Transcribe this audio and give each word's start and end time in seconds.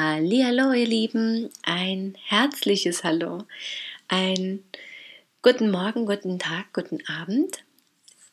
Hallo, 0.00 0.72
ihr 0.74 0.86
Lieben, 0.86 1.50
ein 1.64 2.16
herzliches 2.24 3.02
Hallo, 3.02 3.42
ein 4.06 4.62
guten 5.42 5.72
Morgen, 5.72 6.06
guten 6.06 6.38
Tag, 6.38 6.72
guten 6.72 7.04
Abend. 7.08 7.64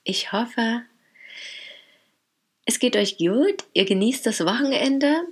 Ich 0.04 0.32
hoffe, 0.32 0.84
es 2.66 2.78
geht 2.78 2.96
euch 2.96 3.18
gut, 3.18 3.64
ihr 3.74 3.86
genießt 3.86 4.28
das 4.28 4.46
Wochenende, 4.46 5.24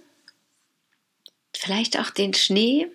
vielleicht 1.55 1.99
auch 1.99 2.09
den 2.09 2.33
Schnee, 2.33 2.87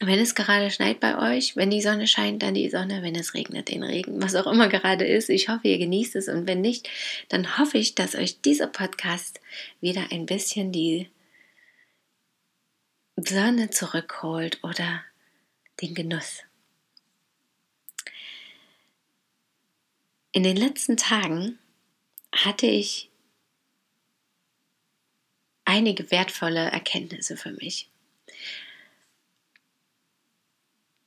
wenn 0.00 0.18
es 0.18 0.34
gerade 0.34 0.72
schneit 0.72 0.98
bei 0.98 1.36
euch, 1.36 1.54
wenn 1.54 1.70
die 1.70 1.80
Sonne 1.80 2.08
scheint, 2.08 2.42
dann 2.42 2.54
die 2.54 2.70
Sonne, 2.70 3.04
wenn 3.04 3.14
es 3.14 3.34
regnet, 3.34 3.68
den 3.68 3.84
Regen, 3.84 4.20
was 4.20 4.34
auch 4.34 4.48
immer 4.48 4.66
gerade 4.66 5.06
ist. 5.06 5.30
Ich 5.30 5.48
hoffe, 5.48 5.68
ihr 5.68 5.78
genießt 5.78 6.16
es. 6.16 6.26
Und 6.26 6.48
wenn 6.48 6.60
nicht, 6.60 6.88
dann 7.28 7.56
hoffe 7.56 7.78
ich, 7.78 7.94
dass 7.94 8.16
euch 8.16 8.40
dieser 8.40 8.66
Podcast 8.66 9.40
wieder 9.80 10.10
ein 10.10 10.26
bisschen 10.26 10.72
die 10.72 11.08
Sonne 13.26 13.70
zurückholt 13.70 14.62
oder 14.62 15.02
den 15.80 15.94
Genuss. 15.94 16.42
In 20.32 20.42
den 20.44 20.56
letzten 20.56 20.96
Tagen 20.96 21.58
hatte 22.32 22.66
ich 22.66 23.10
einige 25.64 26.10
wertvolle 26.10 26.70
Erkenntnisse 26.70 27.36
für 27.36 27.52
mich. 27.52 27.90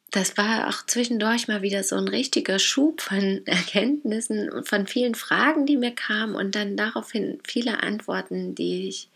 Das 0.09 0.35
war 0.37 0.67
auch 0.67 0.85
zwischendurch 0.85 1.47
mal 1.47 1.61
wieder 1.61 1.85
so 1.85 1.95
ein 1.95 2.09
richtiger 2.09 2.59
Schub 2.59 2.99
von 2.99 3.41
Erkenntnissen 3.45 4.51
und 4.51 4.67
von 4.67 4.85
vielen 4.85 5.15
Fragen, 5.15 5.65
die 5.65 5.77
mir 5.77 5.95
kamen 5.95 6.35
und 6.35 6.55
dann 6.55 6.75
daraufhin 6.75 7.39
viele 7.47 7.81
Antworten, 7.81 8.53
die 8.53 8.89
ich 8.89 9.07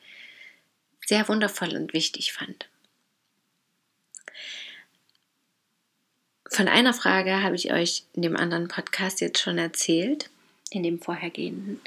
sehr 1.06 1.28
wundervoll 1.28 1.76
und 1.76 1.92
wichtig 1.92 2.32
fand. 2.32 2.70
Von 6.50 6.67
einer 6.67 6.94
Frage 6.94 7.41
habe 7.44 7.55
ich 7.55 7.73
euch 7.73 8.03
in 8.14 8.22
dem 8.22 8.36
anderen 8.36 8.67
Podcast 8.67 9.19
jetzt 9.22 9.39
schon 9.39 9.58
erzählt, 9.58 10.30
in 10.69 10.83
dem 10.83 11.02
vorhergehenden. 11.02 11.81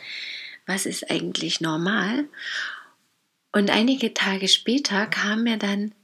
Was 0.66 0.84
ist 0.84 1.10
eigentlich 1.10 1.60
normal? 1.60 2.24
Und 3.52 3.70
einige 3.70 4.12
Tage 4.12 4.48
später 4.48 5.06
kam 5.06 5.44
mir 5.44 5.56
dann 5.56 5.94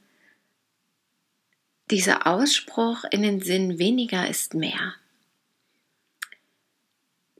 dieser 1.90 2.26
Ausspruch 2.26 3.04
in 3.10 3.22
den 3.22 3.42
Sinn, 3.42 3.78
weniger 3.78 4.28
ist 4.28 4.54
mehr. 4.54 4.94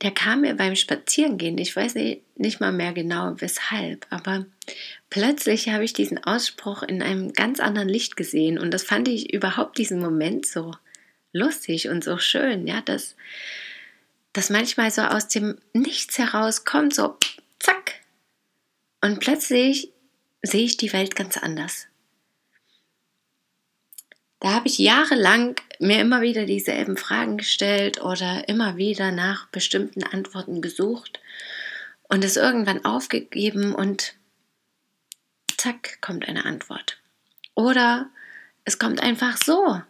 Der 0.05 0.13
kam 0.13 0.41
mir 0.41 0.53
beim 0.53 0.75
Spazierengehen, 0.75 1.57
ich 1.57 1.75
weiß 1.75 1.95
nicht, 1.95 2.59
mal 2.59 2.71
mehr 2.71 2.93
genau 2.93 3.33
weshalb, 3.41 4.05
aber 4.11 4.45
plötzlich 5.09 5.69
habe 5.69 5.83
ich 5.83 5.93
diesen 5.93 6.23
Ausspruch 6.23 6.83
in 6.83 7.01
einem 7.01 7.33
ganz 7.33 7.59
anderen 7.59 7.89
Licht 7.89 8.15
gesehen 8.15 8.59
und 8.59 8.69
das 8.69 8.83
fand 8.83 9.07
ich 9.07 9.33
überhaupt 9.33 9.79
diesen 9.79 9.99
Moment 9.99 10.45
so 10.45 10.75
lustig 11.33 11.89
und 11.89 12.03
so 12.03 12.19
schön, 12.19 12.67
ja, 12.67 12.81
dass 12.81 13.15
das 14.31 14.51
manchmal 14.51 14.91
so 14.91 15.01
aus 15.01 15.27
dem 15.27 15.57
Nichts 15.73 16.19
herauskommt, 16.19 16.93
so 16.93 17.17
zack. 17.59 17.95
Und 19.01 19.19
plötzlich 19.19 19.91
sehe 20.43 20.65
ich 20.65 20.77
die 20.77 20.93
Welt 20.93 21.15
ganz 21.15 21.35
anders. 21.35 21.87
Da 24.39 24.53
habe 24.53 24.67
ich 24.67 24.77
jahrelang 24.77 25.55
mir 25.79 25.99
immer 26.01 26.21
wieder 26.21 26.45
dieselben 26.45 26.97
Fragen 26.97 27.37
gestellt 27.37 28.01
oder 28.01 28.47
immer 28.47 28.77
wieder 28.77 29.11
nach 29.11 29.47
bestimmten 29.47 30.03
Antworten 30.03 30.61
gesucht 30.61 31.19
und 32.09 32.23
es 32.23 32.37
irgendwann 32.37 32.85
aufgegeben 32.85 33.73
und 33.73 34.13
zack 35.57 35.99
kommt 36.01 36.27
eine 36.27 36.45
Antwort. 36.45 36.97
Oder 37.55 38.09
es 38.65 38.77
kommt 38.77 39.01
einfach 39.01 39.37
so 39.37 39.81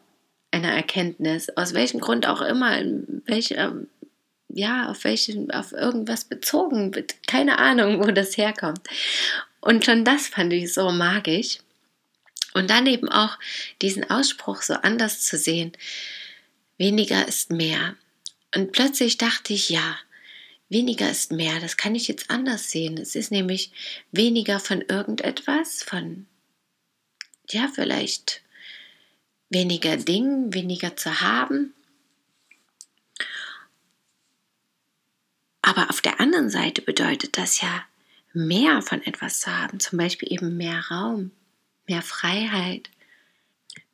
einer 0.52 0.72
Erkenntnis, 0.72 1.50
aus 1.50 1.74
welchem 1.74 2.00
Grund 2.00 2.28
auch 2.28 2.42
immer, 2.42 2.78
in 2.78 3.22
welcher, 3.26 3.76
ja, 4.48 4.90
auf 4.90 5.04
welchen, 5.04 5.52
auf 5.52 5.74
irgendwas 5.74 6.26
bezogen, 6.26 6.92
keine 7.28 7.58
Ahnung, 7.58 8.00
wo 8.00 8.12
das 8.12 8.38
herkommt. 8.38 8.88
Und 9.60 9.84
schon 9.84 10.06
das 10.06 10.28
fand 10.28 10.54
ich 10.54 10.74
so 10.74 10.92
magisch. 10.92 11.58
Und 12.56 12.70
dann 12.70 12.88
eben 12.88 13.10
auch 13.10 13.38
diesen 13.82 14.10
Ausspruch 14.10 14.62
so 14.62 14.76
anders 14.76 15.20
zu 15.20 15.38
sehen. 15.38 15.74
Weniger 16.78 17.28
ist 17.28 17.52
mehr. 17.52 17.98
Und 18.56 18.72
plötzlich 18.72 19.18
dachte 19.18 19.52
ich, 19.52 19.70
ja, 19.70 19.98
weniger 20.70 21.12
ist 21.12 21.34
mehr. 21.34 21.60
Das 21.60 21.76
kann 21.76 21.96
ich 21.96 22.08
jetzt 22.08 22.32
anders 22.32 22.72
sehen. 22.72 22.98
Es 22.98 23.14
ist 23.16 23.30
nämlich 23.30 23.72
weniger 24.14 24.62
von 24.62 24.80
irgendetwas, 24.80 25.84
von, 25.84 26.28
ja, 27.50 27.70
vielleicht 27.76 28.42
weniger 29.50 29.98
Dingen, 29.98 30.54
weniger 30.54 30.96
zu 30.96 31.20
haben. 31.20 31.74
Aber 35.62 35.90
auf 35.90 36.00
der 36.00 36.22
anderen 36.22 36.50
Seite 36.50 36.82
bedeutet 36.82 37.38
das 37.38 37.60
ja, 37.60 37.84
mehr 38.32 38.82
von 38.82 39.04
etwas 39.04 39.42
zu 39.42 39.52
haben, 39.52 39.82
zum 39.82 39.98
Beispiel 39.98 40.32
eben 40.32 40.56
mehr 40.56 40.86
Raum, 40.90 41.32
mehr 41.88 42.02
Freiheit, 42.02 42.90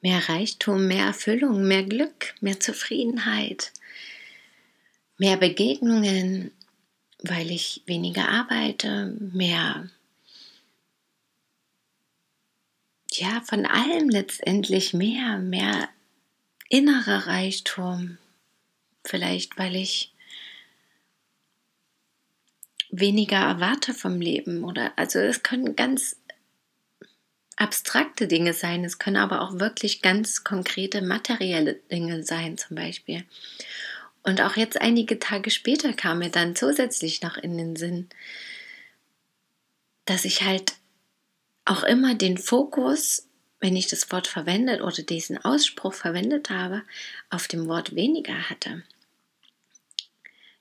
mehr 0.01 0.29
Reichtum, 0.29 0.87
mehr 0.87 1.05
Erfüllung, 1.05 1.67
mehr 1.67 1.83
Glück, 1.83 2.33
mehr 2.41 2.59
Zufriedenheit, 2.59 3.71
mehr 5.17 5.37
Begegnungen, 5.37 6.51
weil 7.19 7.51
ich 7.51 7.83
weniger 7.85 8.29
arbeite, 8.29 9.17
mehr 9.19 9.89
ja, 13.13 13.41
von 13.41 13.65
allem 13.65 14.09
letztendlich 14.09 14.93
mehr, 14.93 15.37
mehr 15.37 15.89
innerer 16.69 17.27
Reichtum. 17.27 18.17
Vielleicht, 19.03 19.57
weil 19.57 19.75
ich 19.75 20.13
weniger 22.89 23.37
erwarte 23.37 23.93
vom 23.93 24.19
Leben 24.19 24.63
oder 24.63 24.97
also 24.97 25.19
es 25.19 25.43
können 25.43 25.75
ganz 25.75 26.17
abstrakte 27.57 28.27
Dinge 28.27 28.53
sein, 28.53 28.83
es 28.83 28.99
können 28.99 29.17
aber 29.17 29.41
auch 29.41 29.59
wirklich 29.59 30.01
ganz 30.01 30.43
konkrete 30.43 31.01
materielle 31.01 31.75
Dinge 31.91 32.23
sein 32.23 32.57
zum 32.57 32.75
Beispiel. 32.75 33.23
Und 34.23 34.41
auch 34.41 34.55
jetzt 34.55 34.79
einige 34.79 35.19
Tage 35.19 35.49
später 35.49 35.93
kam 35.93 36.19
mir 36.19 36.29
dann 36.29 36.55
zusätzlich 36.55 37.21
noch 37.21 37.37
in 37.37 37.57
den 37.57 37.75
Sinn, 37.75 38.09
dass 40.05 40.25
ich 40.25 40.43
halt 40.43 40.73
auch 41.65 41.83
immer 41.83 42.15
den 42.15 42.37
Fokus, 42.37 43.27
wenn 43.59 43.75
ich 43.75 43.87
das 43.87 44.11
Wort 44.11 44.27
verwendet 44.27 44.81
oder 44.81 45.03
diesen 45.03 45.37
Ausspruch 45.43 45.93
verwendet 45.93 46.49
habe, 46.49 46.83
auf 47.29 47.47
dem 47.47 47.67
Wort 47.67 47.95
weniger 47.95 48.49
hatte. 48.49 48.83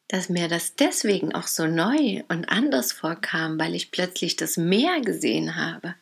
Dass 0.09 0.29
mir 0.29 0.49
das 0.49 0.75
deswegen 0.75 1.35
auch 1.35 1.47
so 1.47 1.67
neu 1.67 2.23
und 2.29 2.49
anders 2.49 2.93
vorkam, 2.93 3.59
weil 3.59 3.75
ich 3.75 3.91
plötzlich 3.91 4.37
das 4.37 4.57
Meer 4.57 5.01
gesehen 5.01 5.57
habe. 5.57 5.95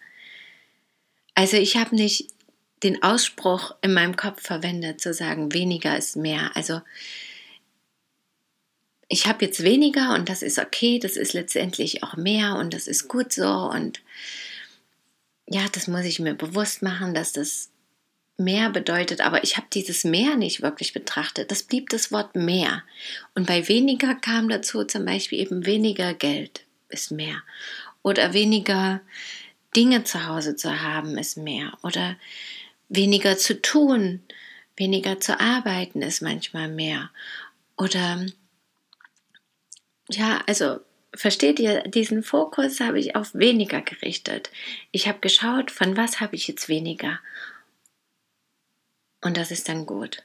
Also 1.38 1.56
ich 1.56 1.76
habe 1.76 1.94
nicht 1.94 2.30
den 2.82 3.00
Ausspruch 3.04 3.76
in 3.80 3.94
meinem 3.94 4.16
Kopf 4.16 4.42
verwendet, 4.42 5.00
zu 5.00 5.14
sagen, 5.14 5.52
weniger 5.52 5.96
ist 5.96 6.16
mehr. 6.16 6.50
Also 6.56 6.80
ich 9.06 9.28
habe 9.28 9.44
jetzt 9.44 9.62
weniger 9.62 10.14
und 10.14 10.28
das 10.28 10.42
ist 10.42 10.58
okay, 10.58 10.98
das 10.98 11.16
ist 11.16 11.34
letztendlich 11.34 12.02
auch 12.02 12.16
mehr 12.16 12.56
und 12.56 12.74
das 12.74 12.88
ist 12.88 13.06
gut 13.06 13.32
so 13.32 13.46
und 13.48 14.02
ja, 15.46 15.64
das 15.70 15.86
muss 15.86 16.06
ich 16.06 16.18
mir 16.18 16.34
bewusst 16.34 16.82
machen, 16.82 17.14
dass 17.14 17.32
das 17.32 17.70
mehr 18.36 18.70
bedeutet, 18.70 19.20
aber 19.20 19.44
ich 19.44 19.56
habe 19.56 19.68
dieses 19.72 20.02
mehr 20.02 20.34
nicht 20.34 20.60
wirklich 20.60 20.92
betrachtet. 20.92 21.52
Das 21.52 21.62
blieb 21.62 21.88
das 21.90 22.10
Wort 22.10 22.34
mehr. 22.34 22.82
Und 23.36 23.46
bei 23.46 23.68
weniger 23.68 24.16
kam 24.16 24.48
dazu 24.48 24.82
zum 24.82 25.04
Beispiel 25.04 25.38
eben 25.38 25.66
weniger 25.66 26.14
Geld 26.14 26.64
ist 26.88 27.12
mehr. 27.12 27.44
Oder 28.02 28.32
weniger 28.32 29.02
Dinge 29.76 30.04
zu 30.04 30.26
Hause 30.26 30.56
zu 30.56 30.82
haben 30.82 31.18
ist 31.18 31.36
mehr. 31.36 31.76
Oder 31.82 32.16
weniger 32.88 33.36
zu 33.36 33.60
tun, 33.60 34.22
weniger 34.76 35.20
zu 35.20 35.38
arbeiten 35.40 36.02
ist 36.02 36.22
manchmal 36.22 36.68
mehr. 36.68 37.10
Oder 37.76 38.26
ja, 40.08 40.42
also 40.46 40.80
versteht 41.14 41.58
ihr, 41.58 41.82
diesen 41.82 42.22
Fokus 42.22 42.80
habe 42.80 42.98
ich 42.98 43.16
auf 43.16 43.34
weniger 43.34 43.80
gerichtet. 43.82 44.50
Ich 44.90 45.08
habe 45.08 45.18
geschaut, 45.20 45.70
von 45.70 45.96
was 45.96 46.20
habe 46.20 46.36
ich 46.36 46.48
jetzt 46.48 46.68
weniger. 46.68 47.20
Und 49.20 49.36
das 49.36 49.50
ist 49.50 49.68
dann 49.68 49.84
gut. 49.84 50.22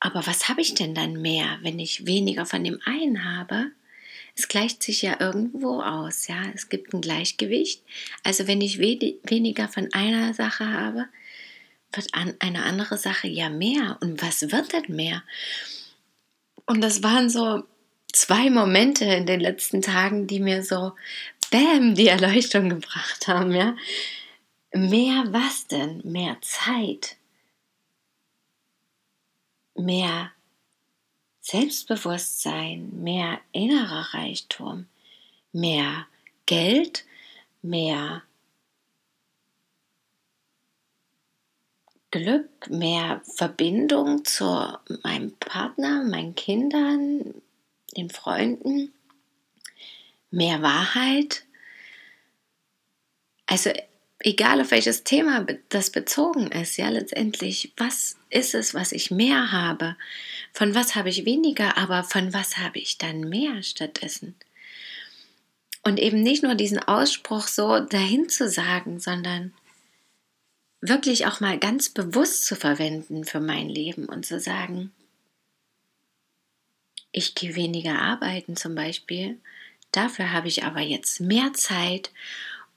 Aber 0.00 0.26
was 0.26 0.48
habe 0.48 0.60
ich 0.60 0.74
denn 0.74 0.94
dann 0.94 1.20
mehr, 1.20 1.58
wenn 1.62 1.78
ich 1.78 2.06
weniger 2.06 2.46
von 2.46 2.62
dem 2.62 2.80
einen 2.84 3.24
habe? 3.24 3.72
Es 4.36 4.48
gleicht 4.48 4.82
sich 4.82 5.00
ja 5.02 5.18
irgendwo 5.18 5.80
aus, 5.80 6.26
ja. 6.28 6.42
Es 6.54 6.68
gibt 6.68 6.92
ein 6.92 7.00
Gleichgewicht. 7.00 7.82
Also 8.22 8.46
wenn 8.46 8.60
ich 8.60 8.78
we 8.78 9.18
weniger 9.24 9.66
von 9.68 9.88
einer 9.92 10.34
Sache 10.34 10.70
habe, 10.70 11.06
wird 11.92 12.12
an 12.12 12.34
eine 12.40 12.64
andere 12.64 12.98
Sache 12.98 13.28
ja 13.28 13.48
mehr. 13.48 13.96
Und 14.00 14.22
was 14.22 14.42
wird 14.52 14.72
denn 14.74 14.94
mehr? 14.94 15.22
Und 16.66 16.82
das 16.82 17.02
waren 17.02 17.30
so 17.30 17.64
zwei 18.12 18.50
Momente 18.50 19.06
in 19.06 19.24
den 19.24 19.40
letzten 19.40 19.80
Tagen, 19.80 20.26
die 20.26 20.40
mir 20.40 20.62
so 20.62 20.92
Bäm 21.50 21.94
die 21.94 22.08
Erleuchtung 22.08 22.68
gebracht 22.68 23.28
haben, 23.28 23.52
ja. 23.52 23.74
Mehr 24.74 25.24
was 25.28 25.66
denn? 25.68 26.02
Mehr 26.04 26.36
Zeit. 26.42 27.16
Mehr 29.74 30.32
Selbstbewusstsein, 31.48 33.04
mehr 33.04 33.38
innerer 33.52 34.14
Reichtum, 34.14 34.88
mehr 35.52 36.08
Geld, 36.44 37.04
mehr 37.62 38.24
Glück, 42.10 42.68
mehr 42.68 43.22
Verbindung 43.36 44.24
zu 44.24 44.76
meinem 45.04 45.36
Partner, 45.38 46.02
meinen 46.02 46.34
Kindern, 46.34 47.32
den 47.96 48.10
Freunden, 48.10 48.92
mehr 50.32 50.62
Wahrheit. 50.62 51.44
Also 53.46 53.70
egal 54.18 54.60
auf 54.60 54.72
welches 54.72 55.04
Thema 55.04 55.46
das 55.68 55.90
bezogen 55.90 56.50
ist, 56.50 56.76
ja 56.76 56.88
letztendlich, 56.88 57.72
was 57.76 58.16
ist 58.30 58.56
es, 58.56 58.74
was 58.74 58.90
ich 58.90 59.12
mehr 59.12 59.52
habe? 59.52 59.96
Von 60.56 60.74
was 60.74 60.94
habe 60.94 61.10
ich 61.10 61.26
weniger, 61.26 61.76
aber 61.76 62.02
von 62.02 62.32
was 62.32 62.56
habe 62.56 62.78
ich 62.78 62.96
dann 62.96 63.20
mehr 63.20 63.62
stattdessen? 63.62 64.34
Und 65.82 66.00
eben 66.00 66.22
nicht 66.22 66.42
nur 66.42 66.54
diesen 66.54 66.78
Ausspruch 66.78 67.46
so 67.46 67.80
dahin 67.80 68.30
zu 68.30 68.48
sagen, 68.48 68.98
sondern 68.98 69.52
wirklich 70.80 71.26
auch 71.26 71.40
mal 71.40 71.58
ganz 71.58 71.90
bewusst 71.90 72.46
zu 72.46 72.56
verwenden 72.56 73.24
für 73.24 73.38
mein 73.38 73.68
Leben 73.68 74.06
und 74.06 74.24
zu 74.24 74.40
sagen, 74.40 74.94
ich 77.12 77.34
gehe 77.34 77.54
weniger 77.54 77.98
arbeiten 77.98 78.56
zum 78.56 78.74
Beispiel, 78.74 79.38
dafür 79.92 80.32
habe 80.32 80.48
ich 80.48 80.64
aber 80.64 80.80
jetzt 80.80 81.20
mehr 81.20 81.52
Zeit, 81.52 82.12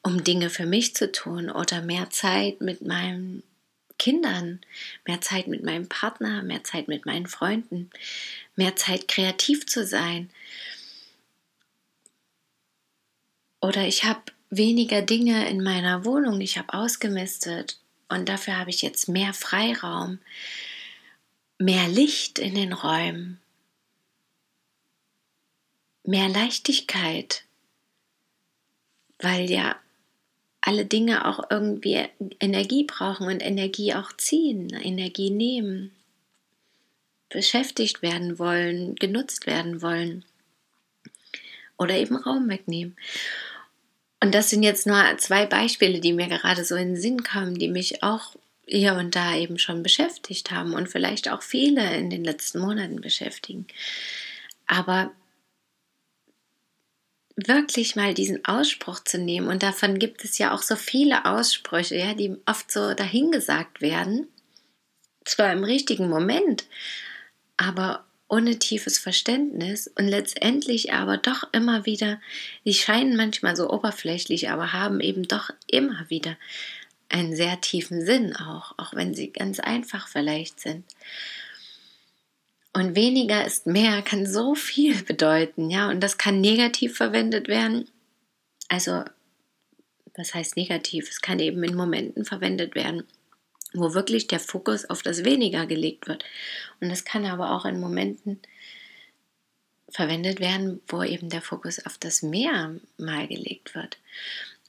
um 0.04 0.26
Dinge 0.26 0.50
für 0.50 0.66
mich 0.66 0.96
zu 0.96 1.14
tun 1.14 1.50
oder 1.50 1.82
mehr 1.82 2.10
Zeit 2.10 2.60
mit 2.60 2.82
meinen 2.82 3.42
Kindern, 4.00 4.60
mehr 5.06 5.22
Zeit 5.22 5.48
mit 5.48 5.64
meinem 5.64 5.88
Partner, 5.88 6.42
mehr 6.42 6.64
Zeit 6.64 6.88
mit 6.88 7.06
meinen 7.06 7.28
Freunden, 7.28 7.92
mehr 8.56 8.76
Zeit 8.76 9.08
kreativ 9.08 9.68
zu 9.68 9.86
sein. 9.86 10.32
Oder 13.62 13.86
ich 13.86 14.06
habe 14.06 14.22
weniger 14.50 15.04
Dinge 15.04 15.48
in 15.50 15.62
meiner 15.62 16.06
Wohnung, 16.06 16.42
ich 16.42 16.58
habe 16.58 16.74
ausgemistet. 16.74 17.80
Und 18.08 18.28
dafür 18.28 18.58
habe 18.58 18.72
ich 18.72 18.82
jetzt 18.82 19.08
mehr 19.08 19.34
Freiraum, 19.34 20.20
mehr 21.60 21.88
Licht 21.88 22.40
in 22.40 22.56
den 22.56 22.74
Räumen, 22.74 23.40
mehr 26.04 26.28
Leichtigkeit, 26.28 27.44
weil 29.20 29.52
ja 29.52 29.76
alle 30.70 30.86
Dinge 30.86 31.26
auch 31.26 31.50
irgendwie 31.50 32.06
Energie 32.40 32.84
brauchen 32.84 33.26
und 33.26 33.40
Energie 33.40 33.96
auch 33.96 34.14
ziehen, 34.18 34.70
Energie 34.70 35.32
nehmen, 35.32 35.92
beschäftigt 37.30 38.04
werden 38.04 38.38
wollen, 38.38 38.94
genutzt 38.94 39.48
werden 39.48 39.82
wollen 39.82 40.26
oder 41.76 41.96
eben 41.96 42.16
Raum 42.18 42.48
wegnehmen. 42.50 42.96
Und 44.20 44.36
das 44.36 44.52
sind 44.52 44.62
jetzt 44.62 44.86
nur 44.86 45.04
zwei 45.18 45.48
Beispiele, 45.48 46.02
die 46.02 46.14
mir 46.14 46.28
gerade 46.28 46.64
so 46.64 46.76
in 46.76 46.90
den 46.90 47.02
Sinn 47.02 47.24
kamen, 47.24 47.56
die 47.56 47.70
mich 47.70 48.04
auch 48.04 48.36
hier 48.68 48.94
und 48.94 49.16
da 49.16 49.36
eben 49.36 49.58
schon 49.58 49.82
beschäftigt 49.82 50.52
haben 50.52 50.76
und 50.76 50.88
vielleicht 50.88 51.32
auch 51.32 51.42
viele 51.42 51.98
in 51.98 52.12
den 52.12 52.24
letzten 52.24 52.60
Monaten 52.60 53.02
beschäftigen. 53.02 53.66
Aber 54.68 55.12
wirklich 57.48 57.96
mal 57.96 58.14
diesen 58.14 58.44
Ausspruch 58.46 59.00
zu 59.04 59.18
nehmen, 59.18 59.48
und 59.48 59.64
davon 59.64 60.00
gibt 60.00 60.24
es 60.24 60.38
ja 60.38 60.54
auch 60.54 60.62
so 60.62 60.76
viele 60.76 61.26
Aussprüche, 61.26 61.96
ja, 61.96 62.14
die 62.14 62.36
oft 62.46 62.72
so 62.72 62.94
dahingesagt 62.94 63.82
werden, 63.82 64.28
zwar 65.26 65.52
im 65.52 65.64
richtigen 65.64 66.10
Moment, 66.10 66.66
aber 67.58 68.06
ohne 68.28 68.60
tiefes 68.60 69.00
Verständnis 69.00 69.88
und 69.88 70.08
letztendlich 70.08 70.94
aber 70.94 71.18
doch 71.18 71.44
immer 71.52 71.86
wieder, 71.86 72.22
die 72.64 72.76
scheinen 72.76 73.16
manchmal 73.16 73.56
so 73.56 73.70
oberflächlich, 73.70 74.50
aber 74.50 74.72
haben 74.72 75.00
eben 75.02 75.28
doch 75.28 75.50
immer 75.68 76.06
wieder 76.10 76.38
einen 77.10 77.36
sehr 77.36 77.60
tiefen 77.60 78.06
Sinn 78.06 78.36
auch, 78.36 78.76
auch 78.78 78.94
wenn 78.94 79.16
sie 79.16 79.32
ganz 79.32 79.60
einfach 79.60 80.08
vielleicht 80.08 80.60
sind. 80.60 80.86
Und 82.74 82.96
weniger 82.96 83.46
ist 83.46 83.66
mehr 83.68 84.02
kann 84.02 84.26
so 84.26 84.56
viel 84.56 85.04
bedeuten, 85.04 85.70
ja, 85.70 85.90
und 85.90 86.02
das 86.02 86.18
kann 86.18 86.42
negativ 86.42 86.98
verwendet 86.98 87.48
werden. 87.48 87.90
Also, 88.68 89.04
was 90.16 90.34
heißt 90.34 90.58
negativ? 90.58 91.10
Es 91.10 91.22
kann 91.22 91.40
eben 91.40 91.64
in 91.64 91.76
Momenten 91.76 92.26
verwendet 92.26 92.76
werden 92.76 93.04
wo 93.74 93.94
wirklich 93.94 94.28
der 94.28 94.40
Fokus 94.40 94.86
auf 94.90 95.04
das 95.04 95.24
Weniger 95.24 95.66
gelegt 95.66 96.08
wird. 96.08 96.26
Und 96.80 96.90
das 96.90 97.06
kann 97.06 97.26
aber 97.26 97.52
auch 97.52 97.66
in 97.66 97.80
Momenten 97.80 98.40
verwendet 99.90 100.40
werden, 100.40 100.82
wo 100.88 101.04
eben 101.04 101.30
der 101.30 101.42
Fokus 101.42 101.86
auf 101.86 101.98
das 101.98 102.22
Mehr 102.22 102.76
mal 102.98 103.28
gelegt 103.28 103.76
wird. 103.76 103.98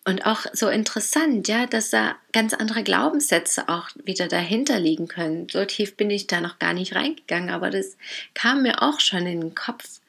Und 0.04 0.24
auch 0.24 0.46
so 0.54 0.68
interessant, 0.68 1.46
ja, 1.46 1.66
dass 1.66 1.90
da 1.90 2.16
ganz 2.32 2.54
andere 2.54 2.82
Glaubenssätze 2.82 3.68
auch 3.68 3.90
wieder 4.02 4.28
dahinter 4.28 4.80
liegen 4.80 5.08
können. 5.08 5.46
So 5.50 5.64
tief 5.66 5.96
bin 5.96 6.10
ich 6.10 6.26
da 6.26 6.40
noch 6.40 6.58
gar 6.58 6.72
nicht 6.72 6.94
reingegangen, 6.94 7.50
aber 7.50 7.68
das 7.68 7.96
kam 8.32 8.62
mir 8.62 8.82
auch 8.82 8.98
schon 9.00 9.26
in 9.26 9.40
den 9.40 9.54
Kopf, 9.54 10.00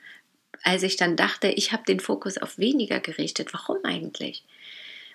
als 0.63 0.83
ich 0.83 0.95
dann 0.95 1.17
dachte, 1.17 1.49
ich 1.49 1.73
habe 1.73 1.83
den 1.83 1.99
Fokus 1.99 2.37
auf 2.37 2.57
weniger 2.57 3.01
gerichtet. 3.01 3.53
Warum 3.53 3.83
eigentlich? 3.83 4.43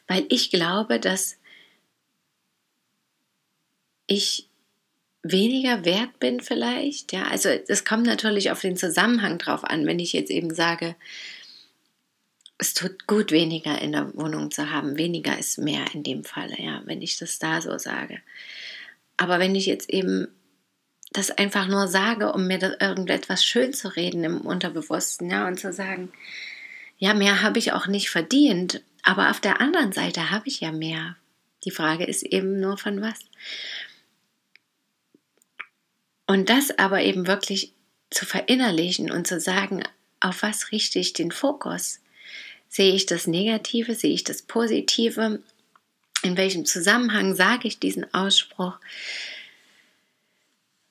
Weil 0.08 0.26
ich 0.28 0.50
glaube, 0.50 1.00
dass 1.00 1.38
ich 4.06 4.46
weniger 5.22 5.84
wert 5.84 6.18
bin 6.20 6.40
vielleicht. 6.40 7.12
Ja, 7.12 7.24
also 7.28 7.48
es 7.48 7.84
kommt 7.84 8.06
natürlich 8.06 8.50
auf 8.50 8.60
den 8.60 8.76
Zusammenhang 8.76 9.38
drauf 9.38 9.64
an, 9.64 9.86
wenn 9.86 9.98
ich 9.98 10.12
jetzt 10.12 10.30
eben 10.30 10.54
sage, 10.54 10.94
es 12.58 12.74
tut 12.74 13.06
gut, 13.06 13.32
weniger 13.32 13.80
in 13.80 13.92
der 13.92 14.14
Wohnung 14.14 14.50
zu 14.50 14.70
haben. 14.70 14.96
Weniger 14.96 15.38
ist 15.38 15.58
mehr 15.58 15.84
in 15.92 16.02
dem 16.02 16.24
Falle, 16.24 16.56
ja, 16.58 16.82
wenn 16.84 17.02
ich 17.02 17.18
das 17.18 17.38
da 17.38 17.60
so 17.60 17.76
sage. 17.78 18.20
Aber 19.16 19.38
wenn 19.38 19.54
ich 19.54 19.66
jetzt 19.66 19.90
eben 19.90 20.28
das 21.12 21.30
einfach 21.30 21.66
nur 21.68 21.88
sage, 21.88 22.32
um 22.32 22.46
mir 22.46 22.76
irgendetwas 22.80 23.44
schön 23.44 23.72
zu 23.72 23.94
reden 23.94 24.24
im 24.24 24.40
Unterbewussten, 24.40 25.30
ja, 25.30 25.46
und 25.46 25.60
zu 25.60 25.72
sagen, 25.72 26.12
ja, 26.98 27.14
mehr 27.14 27.42
habe 27.42 27.58
ich 27.58 27.72
auch 27.72 27.86
nicht 27.86 28.10
verdient, 28.10 28.82
aber 29.02 29.30
auf 29.30 29.40
der 29.40 29.60
anderen 29.60 29.92
Seite 29.92 30.30
habe 30.30 30.48
ich 30.48 30.60
ja 30.60 30.72
mehr. 30.72 31.16
Die 31.64 31.70
Frage 31.70 32.04
ist 32.04 32.22
eben 32.22 32.60
nur 32.60 32.78
von 32.78 33.00
was. 33.02 33.20
Und 36.26 36.48
das 36.48 36.76
aber 36.78 37.02
eben 37.02 37.26
wirklich 37.26 37.72
zu 38.10 38.24
verinnerlichen 38.24 39.10
und 39.10 39.26
zu 39.26 39.40
sagen, 39.40 39.82
auf 40.20 40.42
was 40.42 40.72
richte 40.72 40.98
ich 40.98 41.12
den 41.12 41.30
Fokus? 41.30 42.00
Sehe 42.76 42.92
ich 42.92 43.06
das 43.06 43.26
Negative? 43.26 43.94
Sehe 43.94 44.12
ich 44.12 44.22
das 44.22 44.42
Positive? 44.42 45.42
In 46.22 46.36
welchem 46.36 46.66
Zusammenhang 46.66 47.34
sage 47.34 47.68
ich 47.68 47.78
diesen 47.78 48.12
Ausspruch? 48.12 48.78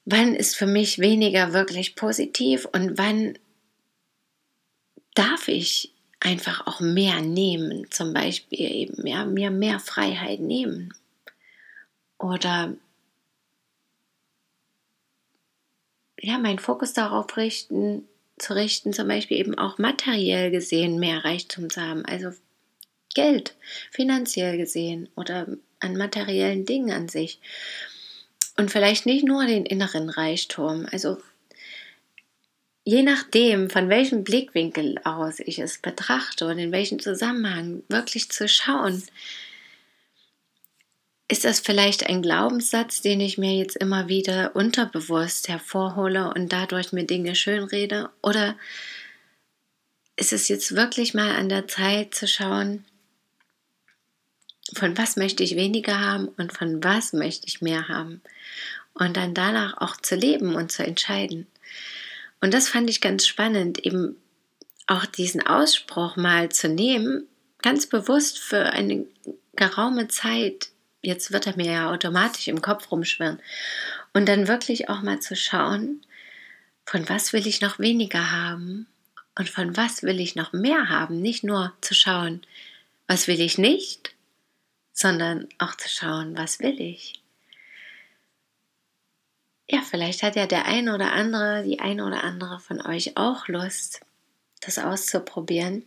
Wann 0.04 0.34
ist 0.34 0.56
für 0.56 0.66
mich 0.66 0.98
weniger 0.98 1.54
wirklich 1.54 1.96
positiv 1.96 2.66
und 2.74 2.98
wann 2.98 3.38
darf 5.14 5.48
ich 5.48 5.94
einfach 6.20 6.66
auch 6.66 6.80
mehr 6.80 7.22
nehmen? 7.22 7.86
Zum 7.92 8.14
Beispiel 8.14 8.62
eben 8.62 9.06
ja, 9.06 9.24
mir 9.24 9.52
mehr 9.52 9.80
Freiheit 9.80 10.40
nehmen. 10.40 10.92
Oder 12.18 12.74
ja, 16.20 16.40
meinen 16.40 16.58
Fokus 16.58 16.94
darauf 16.94 17.38
richten, 17.38 18.08
zu 18.38 18.54
richten, 18.54 18.94
zum 18.94 19.08
Beispiel 19.08 19.38
eben 19.38 19.58
auch 19.58 19.78
materiell 19.78 20.52
gesehen 20.52 21.00
mehr 21.00 21.24
Reichtum 21.24 21.70
zu 21.70 21.82
haben, 21.82 22.06
also 22.06 22.32
Geld, 23.14 23.56
finanziell 23.92 24.58
gesehen 24.58 25.10
oder 25.16 25.48
an 25.80 25.96
materiellen 25.96 26.66
Dingen 26.66 26.92
an 26.92 27.08
sich. 27.08 27.40
Und 28.58 28.72
vielleicht 28.72 29.06
nicht 29.06 29.26
nur 29.26 29.46
den 29.46 29.66
inneren 29.66 30.10
Reichtum, 30.10 30.86
also 30.92 31.18
je 32.84 33.04
nachdem, 33.04 33.70
von 33.70 33.90
welchem 33.90 34.24
Blickwinkel 34.24 35.00
aus 35.04 35.40
ich 35.40 35.60
es 35.60 35.80
betrachte 35.80 36.48
und 36.48 36.60
in 36.60 36.72
welchem 36.72 37.00
Zusammenhang 37.00 37.84
wirklich 37.90 38.30
zu 38.30 38.48
schauen, 38.48 39.04
ist 41.28 41.44
das 41.44 41.60
vielleicht 41.60 42.08
ein 42.08 42.22
Glaubenssatz, 42.22 43.02
den 43.02 43.20
ich 43.20 43.38
mir 43.38 43.56
jetzt 43.56 43.76
immer 43.76 44.08
wieder 44.08 44.56
unterbewusst 44.56 45.48
hervorhole 45.48 46.32
und 46.34 46.54
dadurch 46.54 46.92
mir 46.92 47.06
Dinge 47.06 47.36
schönrede? 47.36 48.10
Oder 48.22 48.56
ist 50.16 50.34
es 50.34 50.48
jetzt 50.48 50.76
wirklich 50.76 51.14
mal 51.14 51.36
an 51.36 51.50
der 51.50 51.68
Zeit 51.68 52.14
zu 52.14 52.28
schauen, 52.28 52.86
von 54.74 54.98
was 54.98 55.16
möchte 55.16 55.44
ich 55.44 55.56
weniger 55.56 56.00
haben 56.00 56.28
und 56.28 56.54
von 56.54 56.84
was 56.84 57.14
möchte 57.14 57.48
ich 57.48 57.62
mehr 57.62 57.88
haben? 57.88 58.22
Und 58.94 59.18
dann 59.18 59.34
danach 59.34 59.78
auch 59.82 59.98
zu 59.98 60.16
leben 60.16 60.56
und 60.56 60.72
zu 60.72 60.84
entscheiden. 60.84 61.48
Und 62.40 62.54
das 62.54 62.70
fand 62.70 62.90
ich 62.90 63.02
ganz 63.02 63.26
spannend, 63.26 63.80
eben 63.80 64.16
auch 64.88 65.06
diesen 65.06 65.46
Ausspruch 65.46 66.16
mal 66.16 66.50
zu 66.50 66.70
nehmen, 66.70 67.28
ganz 67.62 67.88
bewusst 67.88 68.40
für 68.40 68.66
eine 68.72 69.06
geraume 69.56 70.08
Zeit 70.08 70.70
jetzt 71.06 71.32
wird 71.32 71.48
er 71.48 71.56
mir 71.56 71.72
ja 71.72 71.92
automatisch 71.92 72.48
im 72.48 72.62
Kopf 72.62 72.92
rumschwirren. 72.92 73.40
Und 74.14 74.28
dann 74.28 74.48
wirklich 74.48 74.90
auch 74.90 75.02
mal 75.02 75.20
zu 75.20 75.36
schauen, 75.36 76.06
von 76.86 77.08
was 77.10 77.34
will 77.34 77.48
ich 77.48 77.62
noch 77.62 77.80
weniger 77.80 78.32
haben 78.32 78.88
und 79.38 79.50
von 79.50 79.76
was 79.76 80.04
will 80.04 80.20
ich 80.20 80.36
noch 80.36 80.54
mehr 80.54 80.90
haben. 80.90 81.22
Nicht 81.22 81.44
nur 81.44 81.74
zu 81.82 81.94
schauen, 81.94 82.42
was 83.08 83.28
will 83.28 83.42
ich 83.42 83.58
nicht, 83.58 84.16
sondern 84.94 85.48
auch 85.58 85.76
zu 85.76 85.90
schauen, 85.90 86.38
was 86.38 86.60
will 86.60 86.80
ich. 86.80 87.14
Ja, 89.68 89.82
vielleicht 89.82 90.22
hat 90.22 90.36
ja 90.36 90.46
der 90.46 90.66
ein 90.66 90.90
oder 90.90 91.12
andere, 91.12 91.64
die 91.64 91.80
ein 91.80 92.00
oder 92.00 92.24
andere 92.24 92.60
von 92.60 92.82
euch 92.86 93.18
auch 93.18 93.48
Lust, 93.48 94.02
das 94.62 94.78
auszuprobieren 94.78 95.84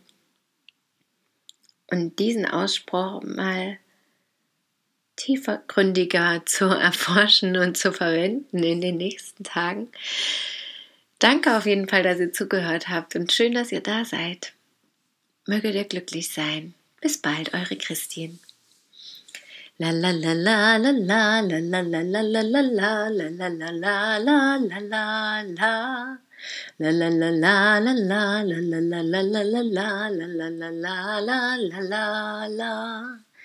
und 1.91 2.19
diesen 2.19 2.45
Ausspruch 2.45 3.23
mal 3.23 3.77
tiefergründiger 5.19 6.43
zu 6.45 6.65
erforschen 6.65 7.57
und 7.57 7.77
zu 7.77 7.91
verwenden 7.91 8.63
in 8.63 8.81
den 8.81 8.97
nächsten 8.97 9.43
Tagen. 9.43 9.89
Danke 11.19 11.57
auf 11.57 11.65
jeden 11.65 11.89
Fall, 11.89 12.03
dass 12.03 12.19
ihr 12.19 12.31
zugehört 12.31 12.87
habt 12.87 13.15
und 13.15 13.31
schön, 13.31 13.53
dass 13.53 13.71
ihr 13.71 13.81
da 13.81 14.05
seid. 14.05 14.53
Möge 15.45 15.69
ihr 15.69 15.83
glücklich 15.83 16.31
sein. 16.31 16.73
Bis 17.01 17.17
bald, 17.17 17.53
eure 17.53 17.75
Christine. 17.75 18.39
La 19.77 19.91